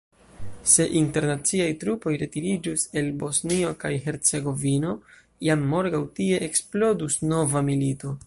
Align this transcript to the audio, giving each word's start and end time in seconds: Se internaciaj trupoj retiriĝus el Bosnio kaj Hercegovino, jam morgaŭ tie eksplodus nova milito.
Se 0.69 0.85
internaciaj 0.99 1.67
trupoj 1.83 2.13
retiriĝus 2.21 2.85
el 3.01 3.11
Bosnio 3.23 3.73
kaj 3.83 3.93
Hercegovino, 4.07 4.95
jam 5.49 5.67
morgaŭ 5.75 6.01
tie 6.21 6.43
eksplodus 6.51 7.21
nova 7.35 7.65
milito. 7.71 8.15